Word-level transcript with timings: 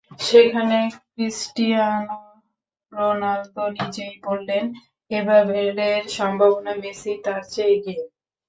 সেখানে 0.21 0.77
Cristiano 1.07 2.17
Ronaldo 2.91 3.63
নিজেই 3.77 4.13
বললেন, 4.25 4.63
এবারের 5.11 5.77
সম্ভাবনায় 6.17 6.79
মেসি 6.83 7.11
তাঁর 7.25 7.41
চেয়ে 7.51 7.73
এগিয়ে। 7.75 8.03